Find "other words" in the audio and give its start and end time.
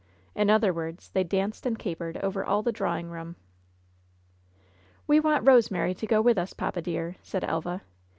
0.49-1.11